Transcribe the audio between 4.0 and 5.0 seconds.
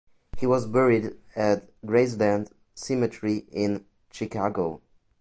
Chicago.